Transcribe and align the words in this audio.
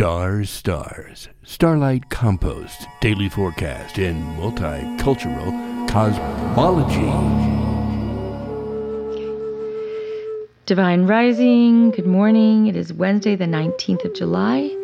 Stars, 0.00 0.48
stars, 0.48 1.28
starlight 1.42 2.08
compost, 2.08 2.88
daily 3.02 3.28
forecast, 3.28 3.98
and 3.98 4.16
multicultural 4.38 5.50
cosmology. 5.90 7.04
Divine 10.64 11.06
Rising, 11.06 11.90
good 11.90 12.06
morning. 12.06 12.66
It 12.66 12.76
is 12.76 12.94
Wednesday, 12.94 13.36
the 13.36 13.44
19th 13.44 14.06
of 14.06 14.14
July, 14.14 14.74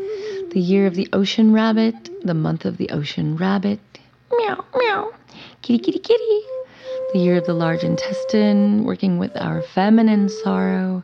the 0.50 0.60
year 0.60 0.86
of 0.86 0.96
the 0.96 1.08
ocean 1.14 1.50
rabbit, 1.50 2.10
the 2.22 2.34
month 2.34 2.66
of 2.66 2.76
the 2.76 2.90
ocean 2.90 3.38
rabbit. 3.38 3.80
Meow, 4.30 4.66
meow. 4.76 5.12
Kitty, 5.62 5.78
kitty, 5.78 5.98
kitty. 5.98 6.40
The 7.14 7.20
year 7.20 7.38
of 7.38 7.46
the 7.46 7.54
large 7.54 7.82
intestine, 7.84 8.84
working 8.84 9.16
with 9.16 9.34
our 9.36 9.62
feminine 9.62 10.28
sorrow, 10.28 11.02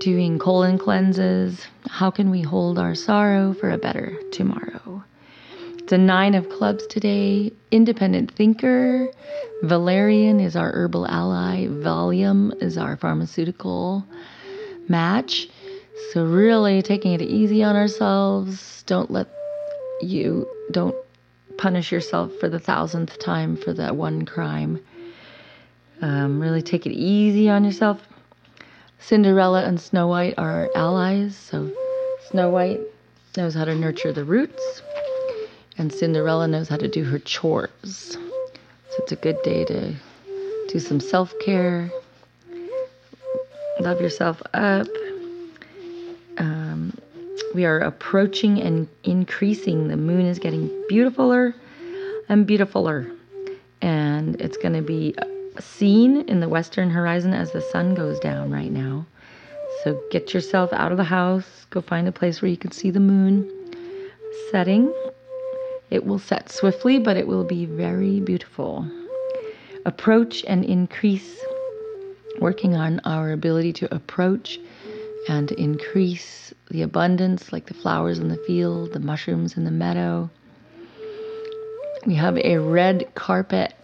doing 0.00 0.38
colon 0.38 0.78
cleanses. 0.78 1.66
How 1.86 2.10
can 2.10 2.30
we 2.30 2.40
hold 2.40 2.78
our 2.78 2.94
sorrow 2.94 3.52
for 3.52 3.70
a 3.70 3.78
better 3.78 4.18
tomorrow? 4.32 5.04
It's 5.76 5.92
a 5.92 5.98
nine 5.98 6.34
of 6.34 6.48
clubs 6.48 6.86
today. 6.86 7.52
Independent 7.70 8.32
thinker. 8.32 9.10
Valerian 9.62 10.40
is 10.40 10.56
our 10.56 10.72
herbal 10.72 11.06
ally. 11.06 11.66
Valium 11.66 12.60
is 12.62 12.78
our 12.78 12.96
pharmaceutical 12.96 14.04
match. 14.88 15.48
So, 16.12 16.24
really 16.24 16.80
taking 16.80 17.12
it 17.12 17.20
easy 17.20 17.62
on 17.62 17.76
ourselves. 17.76 18.82
Don't 18.86 19.10
let 19.10 19.28
you, 20.00 20.48
don't 20.70 20.96
punish 21.58 21.92
yourself 21.92 22.32
for 22.40 22.48
the 22.48 22.58
thousandth 22.58 23.18
time 23.18 23.54
for 23.54 23.74
that 23.74 23.96
one 23.96 24.24
crime. 24.24 24.80
Um, 26.00 26.40
really 26.40 26.62
take 26.62 26.86
it 26.86 26.92
easy 26.92 27.50
on 27.50 27.64
yourself. 27.64 28.00
Cinderella 29.00 29.64
and 29.64 29.80
Snow 29.80 30.06
White 30.06 30.34
are 30.38 30.70
allies. 30.74 31.36
So 31.36 31.72
Snow 32.28 32.50
White 32.50 32.80
knows 33.36 33.54
how 33.54 33.64
to 33.64 33.74
nurture 33.74 34.12
the 34.12 34.24
roots, 34.24 34.82
and 35.78 35.92
Cinderella 35.92 36.46
knows 36.46 36.68
how 36.68 36.76
to 36.76 36.88
do 36.88 37.04
her 37.04 37.18
chores. 37.18 37.70
So 37.82 38.96
it's 38.98 39.12
a 39.12 39.16
good 39.16 39.42
day 39.42 39.64
to 39.64 39.94
do 40.68 40.78
some 40.78 41.00
self 41.00 41.34
care, 41.40 41.90
love 43.80 44.00
yourself 44.00 44.42
up. 44.54 44.86
Um, 46.38 46.96
we 47.54 47.64
are 47.64 47.80
approaching 47.80 48.60
and 48.60 48.88
increasing. 49.02 49.88
The 49.88 49.96
moon 49.96 50.26
is 50.26 50.38
getting 50.38 50.68
beautifuler 50.90 51.54
and 52.28 52.46
beautifuler, 52.46 53.16
and 53.80 54.40
it's 54.40 54.56
going 54.56 54.74
to 54.74 54.82
be 54.82 55.14
seen 55.64 56.22
in 56.28 56.40
the 56.40 56.48
western 56.48 56.90
horizon 56.90 57.32
as 57.32 57.52
the 57.52 57.60
sun 57.60 57.94
goes 57.94 58.18
down 58.20 58.50
right 58.50 58.70
now. 58.70 59.06
So 59.82 60.02
get 60.10 60.34
yourself 60.34 60.72
out 60.72 60.92
of 60.92 60.98
the 60.98 61.04
house, 61.04 61.66
go 61.70 61.80
find 61.80 62.06
a 62.06 62.12
place 62.12 62.42
where 62.42 62.50
you 62.50 62.56
can 62.56 62.72
see 62.72 62.90
the 62.90 63.00
moon 63.00 63.50
setting. 64.50 64.92
It 65.90 66.04
will 66.04 66.18
set 66.18 66.50
swiftly, 66.50 66.98
but 66.98 67.16
it 67.16 67.26
will 67.26 67.44
be 67.44 67.64
very 67.64 68.20
beautiful. 68.20 68.88
Approach 69.86 70.44
and 70.46 70.64
increase, 70.64 71.42
working 72.38 72.76
on 72.76 73.00
our 73.04 73.32
ability 73.32 73.72
to 73.74 73.94
approach 73.94 74.58
and 75.28 75.50
increase 75.52 76.52
the 76.70 76.82
abundance, 76.82 77.52
like 77.52 77.66
the 77.66 77.74
flowers 77.74 78.18
in 78.18 78.28
the 78.28 78.36
field, 78.46 78.92
the 78.92 79.00
mushrooms 79.00 79.56
in 79.56 79.64
the 79.64 79.70
meadow. 79.70 80.30
We 82.06 82.14
have 82.14 82.38
a 82.38 82.58
red 82.58 83.14
carpet 83.14 83.74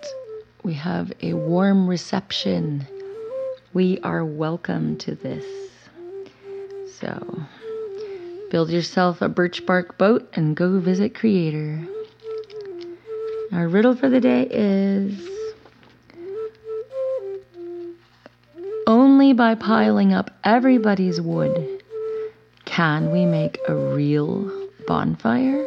we 0.67 0.75
have 0.75 1.13
a 1.23 1.33
warm 1.33 1.87
reception. 1.87 2.85
We 3.73 4.01
are 4.01 4.25
welcome 4.25 4.99
to 4.99 5.15
this. 5.15 5.45
So, 6.99 7.45
build 8.51 8.71
yourself 8.71 9.23
a 9.23 9.29
birch 9.29 9.65
bark 9.65 9.97
boat 9.97 10.29
and 10.33 10.57
go 10.57 10.81
visit 10.81 11.15
Creator. 11.15 11.87
Our 13.53 13.69
riddle 13.69 13.95
for 13.95 14.09
the 14.09 14.21
day 14.21 14.49
is 14.51 15.29
Only 18.89 19.35
by 19.35 19.55
piling 19.55 20.13
up 20.13 20.33
everybody's 20.43 21.21
wood 21.21 21.81
can 22.65 23.13
we 23.13 23.25
make 23.25 23.61
a 23.69 23.75
real 23.77 24.69
bonfire. 24.89 25.65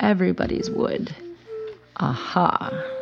Everybody's 0.00 0.68
wood. 0.68 1.14
Aha. 1.98 2.98